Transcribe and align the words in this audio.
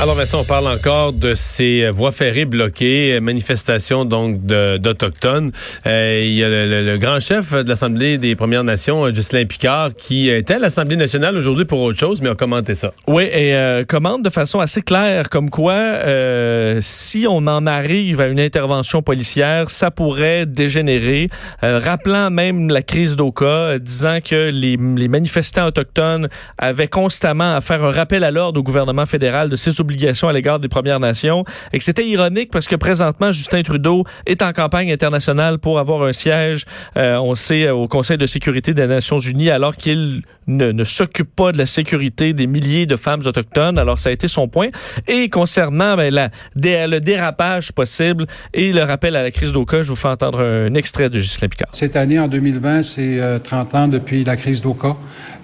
Alors 0.00 0.16
Vincent, 0.16 0.40
on 0.40 0.44
parle 0.44 0.66
encore 0.66 1.12
de 1.12 1.36
ces 1.36 1.88
voies 1.88 2.10
ferrées 2.10 2.46
bloquées, 2.46 3.20
manifestations 3.20 4.04
donc 4.04 4.42
d'Autochtones. 4.42 5.52
Euh, 5.86 6.20
il 6.24 6.34
y 6.34 6.42
a 6.42 6.48
le, 6.48 6.98
grand 6.98 7.20
chef 7.20 7.52
de 7.52 7.68
l'Assemblée 7.68 8.18
des 8.18 8.34
Premières 8.34 8.64
Nations, 8.64 9.14
Justin 9.14 9.44
Picard, 9.44 9.94
qui 9.96 10.28
était 10.28 10.54
à 10.54 10.58
l'Assemblée 10.58 10.96
nationale 10.96 11.36
aujourd'hui 11.36 11.64
pour 11.64 11.80
autre 11.80 11.98
chose, 11.98 12.20
mais 12.20 12.28
a 12.28 12.34
commenté 12.34 12.74
ça. 12.74 12.90
Oui, 13.06 13.22
et 13.32 13.54
euh, 13.54 13.84
commente 13.84 14.24
de 14.24 14.30
façon 14.30 14.58
assez 14.58 14.82
claire, 14.82 15.30
comme 15.30 15.48
quoi 15.48 15.74
euh, 15.74 16.80
si 16.82 17.26
on 17.28 17.46
en 17.46 17.64
arrive 17.64 18.20
à 18.20 18.26
une 18.26 18.40
intervention 18.40 19.00
policière, 19.00 19.70
ça 19.70 19.92
pourrait 19.92 20.44
dégénérer, 20.44 21.28
euh, 21.62 21.78
rappelant 21.78 22.30
même 22.30 22.68
la 22.68 22.82
crise 22.82 23.14
d'Oka, 23.14 23.78
disant 23.78 24.18
que 24.20 24.50
les, 24.50 24.76
les 24.76 25.08
manifestants 25.08 25.66
autochtones 25.66 26.28
avaient 26.58 26.88
constamment 26.88 27.54
à 27.54 27.60
faire 27.60 27.84
un 27.84 27.92
rappel 27.92 28.24
à 28.24 28.32
l'ordre 28.32 28.58
au 28.58 28.64
gouvernement 28.64 29.06
fédéral 29.06 29.48
de 29.48 29.56
ses 29.56 29.80
à 30.28 30.32
l'égard 30.32 30.58
des 30.58 30.68
Premières 30.68 31.00
Nations 31.00 31.44
et 31.72 31.78
que 31.78 31.84
c'était 31.84 32.06
ironique 32.06 32.50
parce 32.50 32.66
que 32.66 32.76
présentement, 32.76 33.32
Justin 33.32 33.62
Trudeau 33.62 34.04
est 34.26 34.42
en 34.42 34.52
campagne 34.52 34.92
internationale 34.92 35.58
pour 35.58 35.78
avoir 35.78 36.02
un 36.02 36.12
siège, 36.12 36.64
euh, 36.96 37.16
on 37.16 37.34
sait, 37.34 37.70
au 37.70 37.88
Conseil 37.88 38.18
de 38.18 38.26
sécurité 38.26 38.74
des 38.74 38.86
Nations 38.86 39.18
Unies 39.18 39.50
alors 39.50 39.76
qu'il 39.76 40.22
ne, 40.46 40.84
s'occupe 40.84 41.34
pas 41.34 41.52
de 41.52 41.58
la 41.58 41.66
sécurité 41.66 42.32
des 42.32 42.46
milliers 42.46 42.86
de 42.86 42.96
femmes 42.96 43.22
autochtones. 43.24 43.78
Alors, 43.78 43.98
ça 43.98 44.10
a 44.10 44.12
été 44.12 44.28
son 44.28 44.48
point. 44.48 44.68
Et 45.08 45.28
concernant 45.28 45.96
ben, 45.96 46.30
le 46.54 46.98
dérapage 46.98 47.72
possible 47.72 48.26
et 48.52 48.72
le 48.72 48.82
rappel 48.82 49.16
à 49.16 49.22
la 49.22 49.30
crise 49.30 49.52
d'Oka, 49.52 49.82
je 49.82 49.88
vous 49.88 49.96
fais 49.96 50.08
entendre 50.08 50.40
un 50.40 50.74
extrait 50.74 51.08
de 51.08 51.18
Ghislain 51.18 51.48
Picard. 51.48 51.68
Cette 51.72 51.96
année, 51.96 52.18
en 52.18 52.28
2020, 52.28 52.82
c'est 52.82 53.20
30 53.42 53.74
ans 53.74 53.88
depuis 53.88 54.24
la 54.24 54.36
crise 54.36 54.60
d'Oka. 54.60 54.96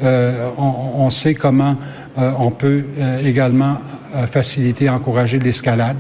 Euh, 0.03 0.49
on, 0.57 1.11
sait 1.11 1.35
comment 1.35 1.77
euh, 2.19 2.33
on 2.39 2.51
peut 2.51 2.85
euh, 2.99 3.19
également 3.25 3.79
faciliter, 4.27 4.89
encourager 4.89 5.39
l'escalade. 5.39 5.97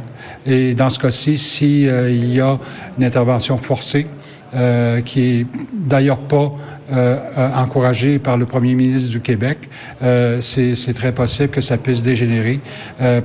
Et 0.46 0.74
dans 0.74 0.90
ce 0.90 0.98
cas-ci, 0.98 1.36
s'il 1.36 1.88
il 2.08 2.34
y 2.34 2.40
a 2.40 2.58
une 2.98 3.04
intervention 3.04 3.58
forcée, 3.58 4.06
euh, 4.52 5.00
qui 5.00 5.20
est 5.20 5.46
d'ailleurs 5.72 6.18
pas 6.18 6.52
euh, 6.92 7.20
encouragé 7.54 8.18
par 8.18 8.36
le 8.36 8.46
premier 8.46 8.74
ministre 8.74 9.08
du 9.08 9.20
Québec. 9.20 9.58
Euh, 10.02 10.40
c'est 10.40 10.92
très 10.92 11.12
possible 11.12 11.50
que 11.50 11.60
ça 11.60 11.78
puisse 11.78 12.02
dégénérer 12.02 12.58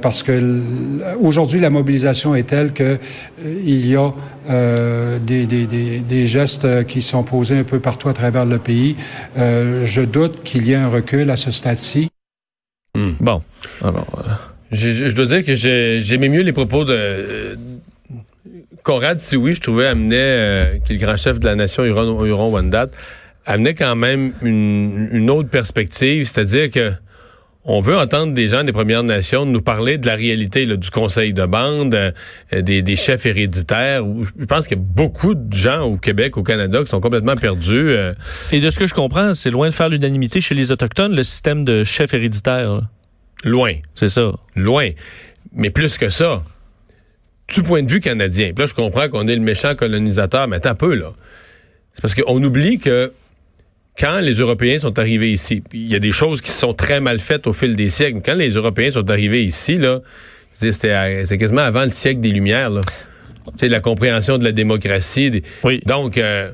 parce 0.04 0.22
que 0.22 0.62
aujourd'hui 1.20 1.60
la 1.60 1.72
mobilisation 1.72 2.36
est 2.36 2.44
telle 2.44 2.74
que 2.74 3.00
il 3.44 3.88
y 3.88 3.96
a 3.96 4.12
des, 5.20 6.28
gestes 6.28 6.86
qui 6.86 7.02
sont 7.02 7.24
posés 7.24 7.58
un 7.58 7.64
peu 7.64 7.80
partout 7.80 8.08
à 8.08 8.14
travers 8.14 8.46
le 8.46 8.60
pays. 8.60 8.96
je 9.36 10.02
doute 10.02 10.44
qu'il 10.44 10.68
y 10.68 10.74
ait 10.74 10.76
un 10.76 10.90
recul 10.90 11.32
à 11.32 11.38
ce 11.38 11.50
stade-ci. 11.50 12.08
Hmm. 12.96 13.14
Bon, 13.20 13.42
alors. 13.82 14.55
Je, 14.76 15.08
je, 15.10 15.16
dois 15.16 15.26
dire 15.26 15.44
que 15.44 15.56
j'aimais 15.56 16.30
mieux 16.30 16.42
les 16.42 16.52
propos 16.52 16.84
de 16.84 17.58
Conrad 18.86 19.20
oui, 19.36 19.56
je 19.56 19.62
trouvais, 19.62 19.88
amenait, 19.88 20.16
euh, 20.16 20.78
qui 20.78 20.94
est 20.94 20.98
le 20.98 21.04
grand 21.04 21.18
chef 21.18 21.40
de 21.40 21.46
la 21.46 21.56
nation 21.56 21.84
Huron-Wendat, 21.84 22.90
amenait 23.48 23.74
quand 23.74 23.96
même 23.96 24.34
une, 24.44 25.30
autre 25.32 25.50
perspective, 25.50 26.26
c'est-à-dire 26.26 26.70
que 26.70 26.92
on 27.68 27.82
veut 27.82 27.98
entendre 27.98 28.36
des 28.36 28.48
gens 28.48 28.64
des 28.64 28.72
Premières 28.72 29.02
Nations 29.02 29.44
nous 29.48 29.64
parler 29.64 29.98
de 29.98 30.06
la 30.06 30.14
réalité 30.14 30.68
du 30.68 30.92
conseil 30.92 31.34
de 31.34 31.48
bande, 31.48 31.96
euh, 31.96 32.62
des, 32.62 32.96
chefs 32.96 33.26
héréditaires. 33.26 34.04
je 34.40 34.46
pense 34.46 34.68
qu'il 34.68 34.78
y 34.78 34.80
a 34.80 34.84
beaucoup 34.84 35.34
de 35.34 35.52
gens 35.52 35.82
au 35.82 35.98
Québec, 35.98 36.38
au 36.38 36.44
Canada, 36.44 36.84
qui 36.84 36.90
sont 36.92 37.02
complètement 37.02 37.36
perdus. 37.36 37.90
Euh. 37.90 38.14
Et 38.52 38.60
de 38.60 38.70
ce 38.70 38.78
que 38.78 38.86
je 38.86 38.94
comprends, 38.94 39.34
c'est 39.34 39.50
loin 39.50 39.68
de 39.68 39.74
faire 39.74 39.90
l'unanimité 39.90 40.42
chez 40.42 40.54
les 40.54 40.72
Autochtones, 40.72 41.16
le 41.16 41.24
système 41.24 41.66
de 41.66 41.84
chefs 41.84 42.14
héréditaires. 42.14 42.82
Loin. 43.46 43.74
C'est 43.94 44.10
ça. 44.10 44.32
Loin. 44.56 44.90
Mais 45.54 45.70
plus 45.70 45.98
que 45.98 46.10
ça, 46.10 46.44
du 47.54 47.64
point 47.64 47.84
de 47.84 47.90
vue 47.90 48.02
canadien, 48.02 48.52
là, 48.58 48.66
je 48.66 48.74
comprends 48.74 49.08
qu'on 49.08 49.28
est 49.28 49.36
le 49.36 49.42
méchant 49.42 49.76
colonisateur, 49.76 50.48
mais 50.48 50.58
attends 50.58 50.72
un 50.72 50.76
peu, 50.76 50.96
là. 50.96 51.14
C'est 51.94 52.02
parce 52.02 52.14
qu'on 52.14 52.44
oublie 52.44 52.80
que 52.80 53.14
quand 53.98 54.20
les 54.20 54.34
Européens 54.34 54.80
sont 54.80 55.00
arrivés 55.00 55.32
ici, 55.32 55.64
il 55.72 55.88
y 55.88 55.96
a 55.96 56.00
des 56.00 56.12
choses 56.12 56.42
qui 56.42 56.52
sont 56.52 56.74
très 56.74 57.00
mal 57.00 57.20
faites 57.20 57.48
au 57.48 57.54
fil 57.54 57.78
des 57.78 57.90
siècles. 57.90 58.20
Quand 58.26 58.34
les 58.34 58.50
Européens 58.50 58.92
sont 58.92 59.10
arrivés 59.10 59.46
ici, 59.46 59.78
là, 59.78 60.02
c'est 60.54 61.38
quasiment 61.38 61.62
avant 61.62 61.84
le 61.84 61.90
siècle 61.90 62.20
des 62.20 62.32
Lumières, 62.32 62.72
là. 62.72 62.82
C'est 63.58 63.70
la 63.70 63.80
compréhension 63.80 64.40
de 64.40 64.44
la 64.44 64.52
démocratie. 64.52 65.44
Oui. 65.64 65.80
Donc, 65.86 66.18
euh, 66.18 66.52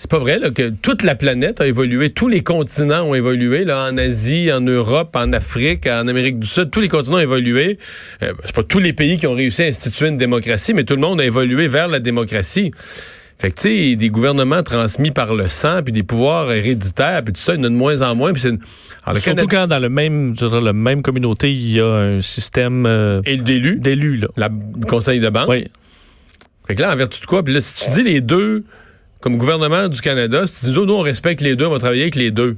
c'est 0.00 0.10
pas 0.10 0.18
vrai 0.18 0.38
là, 0.38 0.50
que 0.50 0.70
toute 0.70 1.02
la 1.02 1.14
planète 1.14 1.60
a 1.60 1.66
évolué, 1.66 2.08
tous 2.08 2.28
les 2.28 2.42
continents 2.42 3.02
ont 3.02 3.14
évolué, 3.14 3.66
là, 3.66 3.86
en 3.86 3.98
Asie, 3.98 4.50
en 4.50 4.62
Europe, 4.62 5.14
en 5.14 5.30
Afrique, 5.34 5.86
en 5.86 6.08
Amérique 6.08 6.38
du 6.38 6.46
Sud, 6.46 6.70
tous 6.70 6.80
les 6.80 6.88
continents 6.88 7.18
ont 7.18 7.20
évolué. 7.20 7.78
Euh, 8.22 8.32
c'est 8.46 8.54
pas 8.54 8.62
tous 8.62 8.78
les 8.78 8.94
pays 8.94 9.18
qui 9.18 9.26
ont 9.26 9.34
réussi 9.34 9.62
à 9.62 9.66
instituer 9.66 10.08
une 10.08 10.16
démocratie, 10.16 10.72
mais 10.72 10.84
tout 10.84 10.94
le 10.94 11.02
monde 11.02 11.20
a 11.20 11.24
évolué 11.26 11.68
vers 11.68 11.86
la 11.86 12.00
démocratie. 12.00 12.72
Fait 13.36 13.50
que, 13.50 13.60
tu 13.60 13.90
sais, 13.90 13.96
des 13.96 14.08
gouvernements 14.08 14.62
transmis 14.62 15.10
par 15.10 15.34
le 15.34 15.48
sang, 15.48 15.82
puis 15.82 15.92
des 15.92 16.02
pouvoirs 16.02 16.50
héréditaires, 16.50 17.22
puis 17.22 17.34
tout 17.34 17.40
ça, 17.42 17.52
il 17.52 17.58
y 17.58 17.60
en 17.60 17.64
a 17.64 17.68
de 17.68 17.74
moins 17.74 18.00
en 18.00 18.14
moins. 18.14 18.32
Puis 18.32 18.40
Surtout 18.40 19.46
quand 19.48 19.66
dans 19.66 19.78
le 19.78 19.90
même, 19.90 20.32
dire, 20.32 20.62
la 20.62 20.72
même 20.72 21.02
communauté, 21.02 21.52
il 21.52 21.72
y 21.72 21.78
a 21.78 21.86
un 21.86 22.22
système... 22.22 22.86
Euh, 22.86 23.20
Et 23.26 23.36
d'élus. 23.36 23.78
D'élus, 23.78 24.16
là. 24.16 24.28
La, 24.38 24.48
le 24.48 24.86
conseil 24.86 25.20
de 25.20 25.28
banque? 25.28 25.50
Oui. 25.50 25.66
Fait 26.66 26.74
que 26.74 26.80
là, 26.80 26.90
en 26.90 26.96
vertu 26.96 27.20
de 27.20 27.26
quoi? 27.26 27.42
Puis 27.42 27.52
là, 27.52 27.60
si 27.60 27.84
tu 27.84 27.90
dis 27.90 28.02
les 28.02 28.22
deux 28.22 28.64
comme 29.20 29.36
gouvernement 29.36 29.88
du 29.88 30.00
Canada, 30.00 30.46
si 30.46 30.66
dis, 30.66 30.72
nous, 30.72 30.92
on 30.92 31.02
respecte 31.02 31.40
les 31.40 31.56
deux, 31.56 31.66
on 31.66 31.70
va 31.70 31.78
travailler 31.78 32.02
avec 32.02 32.16
les 32.16 32.30
deux. 32.30 32.56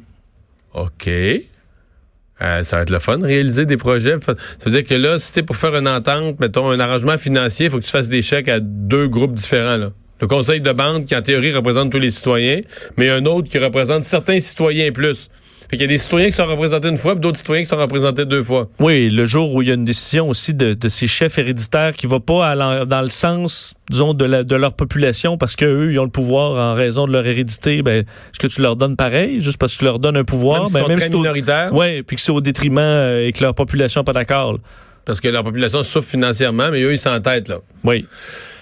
OK. 0.74 1.08
Euh, 1.08 2.64
ça 2.64 2.76
va 2.76 2.82
être 2.82 2.90
le 2.90 2.98
fun, 2.98 3.20
réaliser 3.20 3.66
des 3.66 3.76
projets. 3.76 4.16
Ça 4.24 4.34
veut 4.64 4.70
dire 4.70 4.84
que 4.84 4.94
là, 4.94 5.18
si 5.18 5.42
pour 5.42 5.56
faire 5.56 5.76
une 5.76 5.88
entente, 5.88 6.40
mettons, 6.40 6.70
un 6.70 6.80
arrangement 6.80 7.18
financier, 7.18 7.66
il 7.66 7.70
faut 7.70 7.78
que 7.78 7.84
tu 7.84 7.90
fasses 7.90 8.08
des 8.08 8.22
chèques 8.22 8.48
à 8.48 8.58
deux 8.60 9.08
groupes 9.08 9.34
différents, 9.34 9.76
là. 9.76 9.90
Le 10.20 10.28
conseil 10.28 10.60
de 10.60 10.70
bande, 10.70 11.04
qui 11.04 11.16
en 11.16 11.22
théorie 11.22 11.52
représente 11.52 11.90
tous 11.90 11.98
les 11.98 12.12
citoyens, 12.12 12.60
mais 12.96 13.10
un 13.10 13.26
autre 13.26 13.48
qui 13.48 13.58
représente 13.58 14.04
certains 14.04 14.38
citoyens 14.38 14.92
plus. 14.92 15.28
Il 15.74 15.80
y 15.80 15.84
a 15.84 15.86
des 15.86 15.96
citoyens 15.96 16.28
qui 16.28 16.36
sont 16.36 16.44
représentés 16.44 16.88
une 16.88 16.98
fois, 16.98 17.14
d'autres 17.14 17.38
citoyens 17.38 17.62
qui 17.62 17.70
sont 17.70 17.78
représentés 17.78 18.26
deux 18.26 18.42
fois. 18.42 18.68
Oui, 18.78 19.08
le 19.08 19.24
jour 19.24 19.54
où 19.54 19.62
il 19.62 19.68
y 19.68 19.70
a 19.70 19.74
une 19.74 19.86
décision 19.86 20.28
aussi 20.28 20.52
de, 20.52 20.76
ces 20.90 21.06
chefs 21.06 21.38
héréditaires 21.38 21.94
qui 21.94 22.06
va 22.06 22.20
pas 22.20 22.54
dans 22.84 23.00
le 23.00 23.08
sens, 23.08 23.72
disons, 23.88 24.12
de, 24.12 24.26
la, 24.26 24.44
de 24.44 24.54
leur 24.54 24.74
population 24.74 25.38
parce 25.38 25.56
qu'eux, 25.56 25.92
ils 25.92 25.98
ont 25.98 26.04
le 26.04 26.10
pouvoir 26.10 26.58
en 26.58 26.74
raison 26.74 27.06
de 27.06 27.12
leur 27.12 27.26
hérédité, 27.26 27.80
ben, 27.80 28.00
est-ce 28.00 28.38
que 28.38 28.48
tu 28.48 28.60
leur 28.60 28.76
donnes 28.76 28.96
pareil, 28.96 29.40
juste 29.40 29.56
parce 29.56 29.72
que 29.72 29.78
tu 29.78 29.84
leur 29.86 29.98
donnes 29.98 30.18
un 30.18 30.24
pouvoir? 30.24 30.64
Même, 30.64 30.72
ben, 30.72 30.80
sont 30.80 30.98
très 30.98 31.08
minoritaires. 31.08 31.70
Oui, 31.72 32.02
puis 32.02 32.16
que 32.16 32.22
c'est 32.22 32.32
au 32.32 32.42
détriment 32.42 32.78
euh, 32.78 33.26
et 33.26 33.32
que 33.32 33.42
leur 33.42 33.54
population 33.54 34.02
n'est 34.02 34.04
pas 34.04 34.12
d'accord. 34.12 34.58
Parce 35.06 35.22
que 35.22 35.28
leur 35.28 35.42
population 35.42 35.82
souffre 35.82 36.08
financièrement, 36.08 36.70
mais 36.70 36.82
eux, 36.82 36.92
ils 36.92 36.98
s'entêtent, 36.98 37.48
là. 37.48 37.60
Oui. 37.82 38.04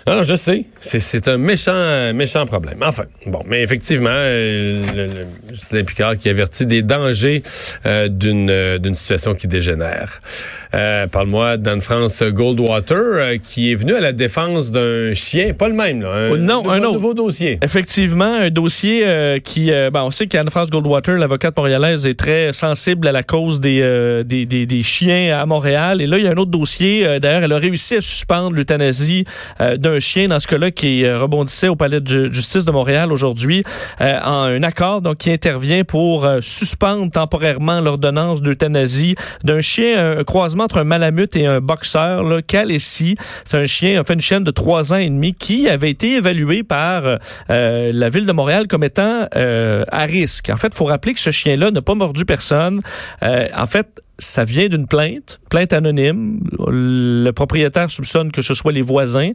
Non, 0.07 0.23
je 0.23 0.35
sais. 0.35 0.65
C'est 0.79 1.29
un 1.29 1.39
méchant, 1.39 2.13
méchant 2.15 2.47
problème. 2.47 2.79
Enfin, 2.83 3.05
bon, 3.27 3.43
mais 3.47 3.63
effectivement, 3.63 4.09
euh, 4.11 5.25
le, 5.73 5.83
Picard 5.83 6.17
qui 6.19 6.29
avertit 6.29 6.67
des 6.67 6.83
dangers 6.83 7.43
euh, 7.87 8.09
d'une 8.09 8.51
euh, 8.51 8.79
d'une 8.79 8.95
situation 8.95 9.35
qui 9.35 9.47
dégénère. 9.47 10.21
Euh, 10.75 11.07
Parle-moi 11.07 11.57
d'Anne-France 11.57 12.23
Goldwater 12.23 13.39
qui 13.43 13.73
est 13.73 13.75
venue 13.75 13.95
à 13.95 14.01
la 14.01 14.13
défense 14.13 14.71
d'un 14.71 15.15
chien, 15.15 15.53
pas 15.55 15.69
le 15.69 15.75
même, 15.75 16.03
là. 16.03 16.13
Un, 16.13 16.31
oh, 16.31 16.37
non, 16.37 16.71
un, 16.71 16.81
autre. 16.83 16.93
nouveau 16.93 17.15
dossier. 17.15 17.59
Effectivement, 17.63 18.35
un 18.35 18.51
dossier 18.51 19.05
qui, 19.43 19.71
ben, 19.71 20.03
on 20.03 20.11
sait 20.11 20.27
qu'Anne-France 20.27 20.71
Goldwater, 20.71 21.17
l'avocate 21.17 21.57
montréalaise, 21.57 22.07
est 22.07 22.19
très 22.19 22.53
sensible 22.53 23.09
à 23.09 23.13
la 23.13 23.23
cause 23.23 23.61
des, 23.61 24.23
des, 24.25 24.47
des, 24.47 24.67
des, 24.67 24.83
chiens 24.83 25.37
à 25.39 25.45
Montréal. 25.47 26.01
Et 26.01 26.07
là, 26.07 26.19
il 26.19 26.25
y 26.25 26.29
a 26.29 26.31
un 26.31 26.37
autre 26.37 26.51
dossier. 26.51 27.19
D'ailleurs, 27.21 27.43
elle 27.43 27.53
a 27.53 27.59
réussi 27.59 27.97
à 27.97 28.01
suspendre 28.01 28.55
l'euthanasie 28.55 29.25
d'un 29.59 30.00
chien 30.01 30.29
dans 30.29 30.41
ce 30.41 30.49
cas-là 30.49 30.71
qui 30.71 31.05
euh, 31.05 31.21
rebondissait 31.21 31.69
au 31.69 31.77
palais 31.77 32.01
de 32.01 32.33
justice 32.33 32.65
de 32.65 32.71
Montréal 32.71 33.13
aujourd'hui 33.13 33.65
euh, 34.01 34.19
en 34.25 34.45
un 34.45 34.63
accord 34.63 35.03
donc 35.03 35.19
qui 35.19 35.31
intervient 35.31 35.85
pour 35.85 36.25
euh, 36.25 36.41
suspendre 36.41 37.11
temporairement 37.11 37.81
l'ordonnance 37.81 38.43
d'euthanasie 38.43 39.15
d'un 39.45 39.61
chien 39.61 40.19
un 40.19 40.25
croisement 40.25 40.65
entre 40.65 40.79
un 40.79 40.85
malamute 40.85 41.37
et 41.37 41.47
un 41.47 41.61
boxeur 41.61 42.23
là. 42.23 42.43
Calessi 42.43 43.17
c'est 43.45 43.59
un 43.59 43.67
chien 43.67 44.01
enfin 44.01 44.15
une 44.15 44.21
chienne 44.21 44.45
de 44.45 44.51
trois 44.51 44.93
ans 44.93 44.99
et 44.99 45.09
demi 45.09 45.35
qui 45.35 45.69
avait 45.69 45.91
été 45.91 46.15
évalué 46.15 46.63
par 46.63 47.03
la 47.49 48.09
ville 48.09 48.27
de 48.27 48.33
Montréal 48.33 48.67
comme 48.67 48.85
étant 48.85 49.27
à 49.33 50.05
risque. 50.05 50.51
En 50.51 50.57
fait 50.57 50.75
faut 50.75 50.87
rappeler 50.87 51.15
que 51.15 51.21
ce 51.21 51.31
chien-là 51.31 51.71
n'a 51.71 51.83
pas 51.83 51.95
mordu 51.95 52.25
personne. 52.25 52.81
En 53.23 53.67
fait 53.67 54.03
ça 54.21 54.45
vient 54.45 54.69
d'une 54.69 54.87
plainte, 54.87 55.41
plainte 55.49 55.73
anonyme. 55.73 56.41
Le 56.69 57.31
propriétaire 57.33 57.91
soupçonne 57.91 58.31
que 58.31 58.43
ce 58.43 58.55
soit 58.55 58.73
les 58.73 58.83
voisins 58.83 59.31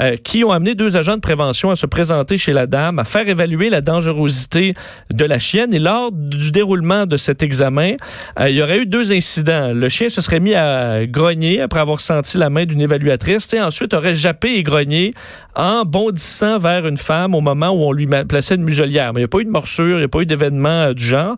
euh, 0.00 0.16
qui 0.16 0.44
ont 0.44 0.50
amené 0.50 0.74
deux 0.74 0.96
agents 0.96 1.16
de 1.16 1.20
prévention 1.20 1.70
à 1.70 1.76
se 1.76 1.86
présenter 1.86 2.38
chez 2.38 2.52
la 2.52 2.66
dame, 2.66 2.98
à 2.98 3.04
faire 3.04 3.28
évaluer 3.28 3.68
la 3.68 3.80
dangerosité 3.80 4.74
de 5.12 5.24
la 5.24 5.38
chienne. 5.38 5.74
Et 5.74 5.78
lors 5.78 6.12
du 6.12 6.52
déroulement 6.52 7.06
de 7.06 7.16
cet 7.16 7.42
examen, 7.42 7.94
euh, 8.38 8.48
il 8.48 8.56
y 8.56 8.62
aurait 8.62 8.78
eu 8.78 8.86
deux 8.86 9.12
incidents. 9.12 9.72
Le 9.74 9.88
chien 9.88 10.08
se 10.08 10.20
serait 10.20 10.40
mis 10.40 10.54
à 10.54 11.06
grogner 11.06 11.60
après 11.60 11.80
avoir 11.80 12.00
senti 12.00 12.38
la 12.38 12.48
main 12.48 12.64
d'une 12.64 12.80
évaluatrice 12.80 13.52
et 13.52 13.60
ensuite 13.60 13.92
aurait 13.92 14.14
jappé 14.14 14.54
et 14.54 14.62
grogné 14.62 15.12
en 15.56 15.84
bondissant 15.84 16.58
vers 16.58 16.86
une 16.86 16.96
femme 16.96 17.34
au 17.34 17.40
moment 17.40 17.70
où 17.70 17.80
on 17.80 17.92
lui 17.92 18.06
plaçait 18.28 18.54
une 18.54 18.62
muselière. 18.62 19.12
Mais 19.12 19.20
il 19.20 19.22
n'y 19.22 19.24
a 19.24 19.28
pas 19.28 19.40
eu 19.40 19.44
de 19.44 19.50
morsure, 19.50 19.96
il 19.96 19.98
n'y 19.98 20.04
a 20.04 20.08
pas 20.08 20.20
eu 20.20 20.26
d'événement 20.26 20.68
euh, 20.68 20.94
du 20.94 21.04
genre. 21.04 21.36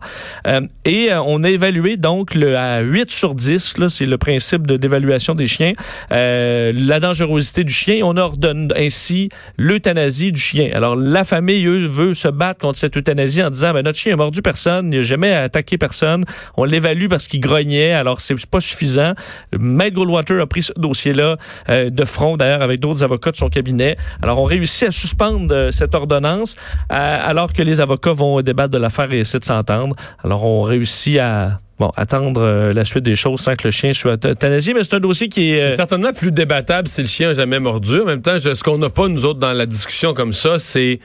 et 0.85 1.09
on 1.13 1.43
a 1.43 1.49
évalué 1.49 1.97
donc 1.97 2.35
le, 2.35 2.55
à 2.55 2.81
8 2.91 3.09
sur 3.09 3.35
10, 3.35 3.75
c'est 3.87 4.05
le 4.05 4.17
principe 4.17 4.67
d'évaluation 4.67 5.33
des 5.33 5.47
chiens, 5.47 5.71
euh, 6.11 6.73
la 6.75 6.99
dangerosité 6.99 7.63
du 7.63 7.71
chien. 7.71 8.01
On 8.03 8.17
ordonne 8.17 8.73
ainsi 8.75 9.29
l'euthanasie 9.57 10.33
du 10.33 10.41
chien. 10.41 10.69
Alors, 10.73 10.97
la 10.97 11.23
famille, 11.23 11.65
eux, 11.65 11.87
veut 11.87 12.13
se 12.13 12.27
battre 12.27 12.59
contre 12.59 12.77
cette 12.77 12.97
euthanasie 12.97 13.41
en 13.41 13.49
disant, 13.49 13.71
ben, 13.73 13.83
notre 13.83 13.97
chien 13.97 14.13
a 14.13 14.17
mordu 14.17 14.41
personne, 14.41 14.91
il 14.91 14.97
n'a 14.97 15.01
jamais 15.03 15.31
attaqué 15.31 15.77
personne. 15.77 16.25
On 16.57 16.65
l'évalue 16.65 17.07
parce 17.07 17.27
qu'il 17.27 17.39
grognait, 17.39 17.93
alors 17.93 18.19
c'est 18.19 18.35
pas 18.45 18.59
suffisant. 18.59 19.13
Maître 19.57 19.95
Goldwater 19.95 20.41
a 20.41 20.47
pris 20.47 20.63
ce 20.63 20.73
dossier-là 20.75 21.37
euh, 21.69 21.89
de 21.89 22.05
front, 22.05 22.35
d'ailleurs, 22.35 22.61
avec 22.61 22.81
d'autres 22.81 23.03
avocats 23.03 23.31
de 23.31 23.37
son 23.37 23.47
cabinet. 23.47 23.95
Alors, 24.21 24.39
on 24.41 24.45
réussit 24.45 24.89
à 24.89 24.91
suspendre 24.91 25.53
euh, 25.53 25.71
cette 25.71 25.95
ordonnance 25.95 26.55
alors 26.89 27.53
que 27.53 27.61
les 27.61 27.79
avocats 27.79 28.11
vont 28.11 28.41
débattre 28.41 28.73
de 28.73 28.77
l'affaire 28.77 29.11
et 29.13 29.19
essayer 29.19 29.39
de 29.39 29.45
s'entendre. 29.45 29.95
Alors, 30.23 30.45
on 30.45 30.61
réussit 30.61 31.17
à 31.19 31.59
bon, 31.81 31.91
attendre 31.95 32.41
euh, 32.41 32.73
la 32.73 32.85
suite 32.85 33.03
des 33.03 33.15
choses 33.15 33.41
sans 33.41 33.55
que 33.55 33.63
le 33.65 33.71
chien 33.71 33.91
soit 33.91 34.23
euthanasié, 34.23 34.73
mais 34.73 34.83
c'est 34.83 34.95
un 34.95 34.99
dossier 34.99 35.29
qui 35.29 35.51
est... 35.51 35.59
C'est 35.59 35.73
euh, 35.73 35.75
certainement 35.75 36.13
plus 36.13 36.31
débattable 36.31 36.87
si 36.87 37.01
le 37.01 37.07
chien 37.07 37.29
n'a 37.29 37.33
jamais 37.33 37.59
mordu. 37.59 38.01
En 38.01 38.05
même 38.05 38.21
temps, 38.21 38.39
ce 38.39 38.63
qu'on 38.63 38.77
n'a 38.77 38.89
pas, 38.89 39.07
nous 39.07 39.25
autres, 39.25 39.39
dans 39.39 39.53
la 39.53 39.65
discussion 39.65 40.13
comme 40.13 40.33
ça, 40.33 40.59
c'est 40.59 40.99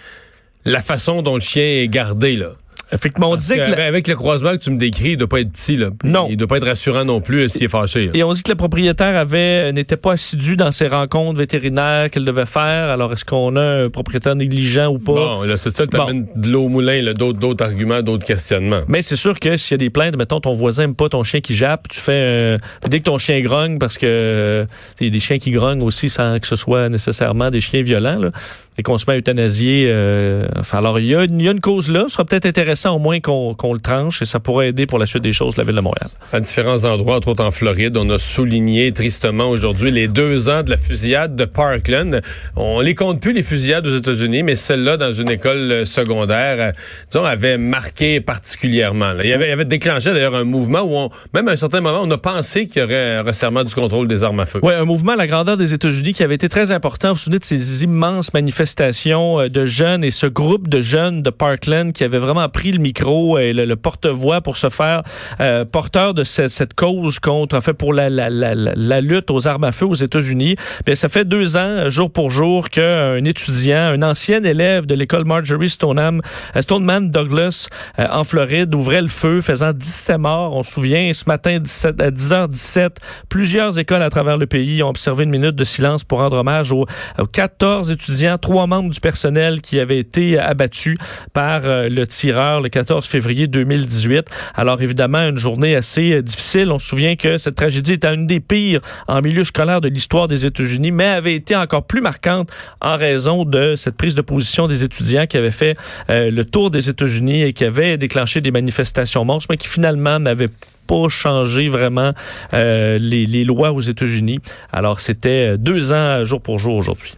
la 0.64 0.82
façon 0.82 1.22
dont 1.22 1.34
le 1.34 1.40
chien 1.40 1.64
est 1.64 1.88
gardé, 1.88 2.36
là. 2.36 2.50
Effectivement, 2.92 3.30
on 3.30 3.36
disait 3.36 3.56
que, 3.56 3.80
avec 3.80 4.06
le 4.06 4.14
croisement 4.14 4.52
que 4.52 4.58
tu 4.58 4.70
me 4.70 4.78
décris, 4.78 5.10
il 5.10 5.16
doit 5.16 5.28
pas 5.28 5.40
être 5.40 5.50
petit 5.50 5.76
là. 5.76 5.88
Non, 6.04 6.28
il 6.30 6.36
doit 6.36 6.46
pas 6.46 6.58
être 6.58 6.66
rassurant 6.66 7.04
non 7.04 7.20
plus 7.20 7.42
euh, 7.42 7.48
s'il 7.48 7.64
est 7.64 7.68
fâché. 7.68 8.10
Et 8.14 8.22
on 8.22 8.32
dit 8.32 8.44
que 8.44 8.50
le 8.50 8.56
propriétaire 8.56 9.16
avait 9.16 9.72
n'était 9.72 9.96
pas 9.96 10.12
assidu 10.12 10.56
dans 10.56 10.70
ses 10.70 10.86
rencontres 10.86 11.36
vétérinaires 11.36 12.10
qu'elle 12.10 12.24
devait 12.24 12.46
faire. 12.46 12.88
Alors 12.90 13.12
est-ce 13.12 13.24
qu'on 13.24 13.56
a 13.56 13.62
un 13.62 13.90
propriétaire 13.90 14.36
négligent 14.36 14.86
ou 14.86 15.00
pas? 15.00 15.14
Bon, 15.14 15.42
là 15.42 15.56
c'est 15.56 15.76
ça, 15.76 15.84
tu 15.84 15.96
bon. 15.96 16.28
de 16.36 16.48
l'eau 16.48 16.66
au 16.66 16.68
moulin, 16.68 17.12
d'autres 17.12 17.64
arguments, 17.64 18.02
d'autres 18.02 18.24
questionnements. 18.24 18.82
Mais 18.86 19.02
c'est 19.02 19.16
sûr 19.16 19.40
que 19.40 19.56
s'il 19.56 19.74
y 19.74 19.74
a 19.74 19.78
des 19.78 19.90
plaintes, 19.90 20.16
mettons 20.16 20.38
ton 20.38 20.52
voisin 20.52 20.84
aime 20.84 20.94
pas 20.94 21.08
ton 21.08 21.24
chien 21.24 21.40
qui 21.40 21.56
jappe, 21.56 21.88
tu 21.88 21.98
fais 21.98 22.12
euh, 22.12 22.58
dès 22.88 23.00
que 23.00 23.04
ton 23.04 23.18
chien 23.18 23.40
grogne 23.40 23.78
parce 23.78 23.98
que 23.98 24.64
il 25.00 25.06
y 25.08 25.10
a 25.10 25.12
des 25.12 25.20
chiens 25.20 25.38
qui 25.38 25.50
grognent 25.50 25.82
aussi 25.82 26.08
sans 26.08 26.38
que 26.38 26.46
ce 26.46 26.54
soit 26.54 26.88
nécessairement 26.88 27.50
des 27.50 27.60
chiens 27.60 27.82
violents 27.82 28.20
là, 28.20 28.30
et 28.78 28.84
qu'on 28.84 28.96
se 28.96 29.06
met 29.08 29.14
à 29.14 29.18
euthanasier. 29.18 29.86
Euh, 29.88 30.46
enfin, 30.56 30.78
alors 30.78 31.00
il 31.00 31.06
y, 31.06 31.08
y 31.08 31.14
a 31.16 31.24
une 31.24 31.60
cause 31.60 31.90
là, 31.90 32.04
ce 32.06 32.14
sera 32.14 32.24
peut-être 32.24 32.46
intéressant 32.46 32.75
au 32.84 32.98
moins 32.98 33.20
qu'on 33.20 33.72
le 33.72 33.80
tranche 33.80 34.22
et 34.22 34.24
ça 34.24 34.40
pourrait 34.40 34.68
aider 34.68 34.86
pour 34.86 34.98
la 34.98 35.06
suite 35.06 35.22
des 35.22 35.32
choses 35.32 35.56
la 35.56 35.64
ville 35.64 35.76
de 35.76 35.80
Montréal. 35.80 36.10
À 36.32 36.40
différents 36.40 36.84
endroits, 36.84 37.16
entre 37.16 37.28
autres 37.28 37.44
en 37.44 37.50
Floride, 37.50 37.96
on 37.96 38.08
a 38.10 38.18
souligné 38.18 38.92
tristement 38.92 39.48
aujourd'hui 39.48 39.90
les 39.90 40.08
deux 40.08 40.48
ans 40.48 40.62
de 40.62 40.70
la 40.70 40.76
fusillade 40.76 41.36
de 41.36 41.44
Parkland. 41.44 42.20
On 42.56 42.80
les 42.80 42.94
compte 42.94 43.20
plus 43.20 43.32
les 43.32 43.42
fusillades 43.42 43.86
aux 43.86 43.96
États-Unis, 43.96 44.42
mais 44.42 44.56
celle-là 44.56 44.96
dans 44.96 45.12
une 45.12 45.30
école 45.30 45.72
euh, 45.72 45.84
secondaire, 45.84 46.56
euh, 46.58 46.72
disons, 47.10 47.24
avait 47.24 47.58
marqué 47.58 48.20
particulièrement. 48.20 49.12
Il, 49.22 49.30
y 49.30 49.32
avait, 49.32 49.48
il 49.48 49.52
avait 49.52 49.64
déclenché 49.64 50.12
d'ailleurs 50.12 50.34
un 50.34 50.44
mouvement 50.44 50.80
où 50.80 50.96
on, 50.96 51.10
même 51.34 51.48
à 51.48 51.52
un 51.52 51.56
certain 51.56 51.80
moment, 51.80 52.00
on 52.02 52.10
a 52.10 52.18
pensé 52.18 52.66
qu'il 52.66 52.82
y 52.82 52.84
aurait 52.84 53.16
un 53.16 53.22
resserrement 53.22 53.64
du 53.64 53.74
contrôle 53.74 54.08
des 54.08 54.24
armes 54.24 54.40
à 54.40 54.46
feu. 54.46 54.60
Oui, 54.62 54.74
un 54.74 54.84
mouvement 54.84 55.12
à 55.12 55.16
la 55.16 55.26
grandeur 55.26 55.56
des 55.56 55.74
États-Unis 55.74 56.12
qui 56.12 56.22
avait 56.22 56.34
été 56.34 56.48
très 56.48 56.70
important. 56.70 57.08
Vous 57.08 57.14
vous 57.14 57.20
souvenez 57.20 57.38
de 57.38 57.44
ces 57.44 57.84
immenses 57.84 58.32
manifestations 58.34 59.40
euh, 59.40 59.48
de 59.48 59.64
jeunes 59.64 60.04
et 60.04 60.10
ce 60.10 60.26
groupe 60.26 60.68
de 60.68 60.80
jeunes 60.80 61.22
de 61.22 61.30
Parkland 61.30 61.92
qui 61.92 62.04
avait 62.04 62.18
vraiment 62.18 62.48
pris 62.48 62.65
le 62.72 62.78
micro 62.78 63.38
et 63.38 63.52
le, 63.52 63.76
porte-voix 63.76 64.40
pour 64.40 64.56
se 64.56 64.68
faire 64.68 65.02
euh, 65.40 65.64
porteur 65.64 66.14
de 66.14 66.24
cette, 66.24 66.50
cette, 66.50 66.74
cause 66.74 67.18
contre, 67.18 67.56
en 67.56 67.60
fait, 67.60 67.74
pour 67.74 67.92
la, 67.92 68.08
la, 68.08 68.28
la, 68.30 69.00
lutte 69.00 69.30
aux 69.30 69.46
armes 69.46 69.64
à 69.64 69.72
feu 69.72 69.86
aux 69.86 69.94
États-Unis. 69.94 70.56
Bien, 70.84 70.94
ça 70.94 71.08
fait 71.08 71.24
deux 71.24 71.56
ans, 71.56 71.88
jour 71.88 72.10
pour 72.10 72.30
jour, 72.30 72.68
qu'un 72.68 73.24
étudiant, 73.24 73.78
un 73.78 74.02
ancien 74.02 74.42
élève 74.42 74.86
de 74.86 74.94
l'école 74.94 75.24
Marjorie 75.24 75.68
Stoneham, 75.68 76.20
euh, 76.54 76.62
Stoneman 76.62 77.10
Douglas, 77.10 77.68
euh, 77.98 78.06
en 78.10 78.24
Floride, 78.24 78.74
ouvrait 78.74 79.02
le 79.02 79.08
feu, 79.08 79.40
faisant 79.40 79.72
17 79.72 80.18
morts. 80.18 80.54
On 80.54 80.62
se 80.62 80.72
souvient, 80.72 81.12
ce 81.12 81.24
matin, 81.26 81.58
17, 81.58 82.00
à 82.00 82.10
10h17, 82.10 82.96
plusieurs 83.28 83.78
écoles 83.78 84.02
à 84.02 84.10
travers 84.10 84.36
le 84.36 84.46
pays 84.46 84.82
ont 84.82 84.88
observé 84.88 85.24
une 85.24 85.30
minute 85.30 85.54
de 85.54 85.64
silence 85.64 86.04
pour 86.04 86.18
rendre 86.18 86.38
hommage 86.38 86.72
aux 86.72 86.86
14 87.32 87.90
étudiants, 87.90 88.38
trois 88.38 88.66
membres 88.66 88.90
du 88.90 89.00
personnel 89.00 89.60
qui 89.60 89.80
avaient 89.80 89.98
été 89.98 90.38
abattus 90.38 90.98
par 91.32 91.60
le 91.64 92.04
tireur, 92.06 92.55
14 92.64 93.06
février 93.06 93.46
2018. 93.46 94.26
Alors 94.54 94.80
évidemment, 94.82 95.18
une 95.28 95.38
journée 95.38 95.76
assez 95.76 96.12
euh, 96.12 96.22
difficile. 96.22 96.70
On 96.72 96.78
se 96.78 96.88
souvient 96.88 97.16
que 97.16 97.38
cette 97.38 97.54
tragédie 97.54 97.92
était 97.92 98.12
une 98.12 98.26
des 98.26 98.40
pires 98.40 98.80
en 99.08 99.20
milieu 99.20 99.44
scolaire 99.44 99.80
de 99.80 99.88
l'histoire 99.88 100.28
des 100.28 100.46
États-Unis, 100.46 100.90
mais 100.90 101.06
avait 101.06 101.34
été 101.34 101.54
encore 101.56 101.84
plus 101.84 102.00
marquante 102.00 102.50
en 102.80 102.96
raison 102.96 103.44
de 103.44 103.76
cette 103.76 103.96
prise 103.96 104.14
de 104.14 104.22
position 104.22 104.68
des 104.68 104.84
étudiants 104.84 105.26
qui 105.26 105.36
avaient 105.36 105.50
fait 105.50 105.76
euh, 106.10 106.30
le 106.30 106.44
tour 106.44 106.70
des 106.70 106.88
États-Unis 106.88 107.42
et 107.42 107.52
qui 107.52 107.64
avaient 107.64 107.98
déclenché 107.98 108.40
des 108.40 108.50
manifestations 108.50 109.24
monstres, 109.24 109.48
mais 109.50 109.56
qui 109.56 109.68
finalement 109.68 110.18
n'avaient 110.18 110.50
pas 110.86 111.08
changé 111.08 111.68
vraiment 111.68 112.12
euh, 112.54 112.98
les, 112.98 113.26
les 113.26 113.44
lois 113.44 113.72
aux 113.72 113.80
États-Unis. 113.80 114.38
Alors 114.72 115.00
c'était 115.00 115.58
deux 115.58 115.92
ans 115.92 116.24
jour 116.24 116.40
pour 116.40 116.58
jour 116.58 116.76
aujourd'hui. 116.76 117.14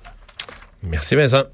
Merci 0.82 1.14
Vincent. 1.14 1.44